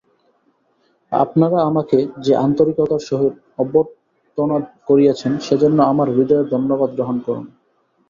[1.11, 4.57] আপনারা আমাকে যে আন্তরিকতার সহিত অভ্যর্থনা
[4.87, 7.45] করিয়াছেন, সেজন্য আমার হৃদয়ের ধন্যবাদ গ্রহণ করুন।